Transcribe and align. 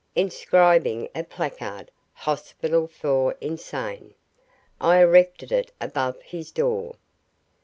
Inscribing 0.15 1.09
a 1.13 1.23
placard 1.23 1.91
"Hospital 2.13 2.87
for 2.87 3.33
Insane", 3.39 4.15
I 4.79 4.97
erected 4.99 5.51
it 5.51 5.71
above 5.79 6.19
his 6.23 6.49
door. 6.49 6.95